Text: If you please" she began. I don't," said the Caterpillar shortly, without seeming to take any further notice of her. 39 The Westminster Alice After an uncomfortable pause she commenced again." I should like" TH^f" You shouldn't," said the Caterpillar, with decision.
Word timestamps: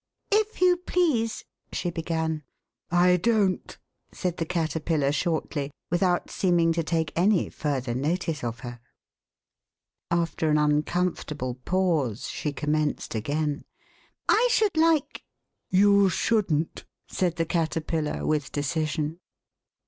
If 0.31 0.61
you 0.61 0.77
please" 0.77 1.45
she 1.73 1.91
began. 1.91 2.41
I 2.89 3.17
don't," 3.17 3.77
said 4.11 4.37
the 4.37 4.47
Caterpillar 4.47 5.11
shortly, 5.11 5.69
without 5.91 6.31
seeming 6.31 6.73
to 6.73 6.81
take 6.81 7.13
any 7.15 7.49
further 7.51 7.93
notice 7.93 8.43
of 8.43 8.61
her. 8.61 8.79
39 10.09 10.09
The 10.09 10.15
Westminster 10.15 10.15
Alice 10.15 10.29
After 10.31 10.49
an 10.49 10.57
uncomfortable 10.57 11.53
pause 11.65 12.27
she 12.31 12.51
commenced 12.51 13.13
again." 13.13 13.63
I 14.27 14.47
should 14.49 14.75
like" 14.75 15.13
TH^f" 15.13 15.21
You 15.79 16.09
shouldn't," 16.09 16.85
said 17.07 17.35
the 17.35 17.45
Caterpillar, 17.45 18.25
with 18.25 18.51
decision. 18.51 19.19